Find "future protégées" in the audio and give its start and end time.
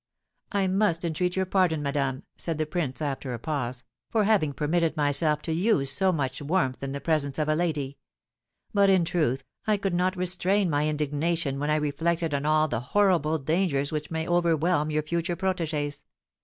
15.03-16.01